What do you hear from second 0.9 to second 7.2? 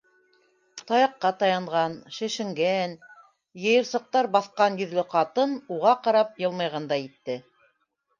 -Таяҡҡа таянған, шешенгән, йыйырсыҡтар баҫҡан йөҙлө ҡатын уға ҡарап йылмайғандай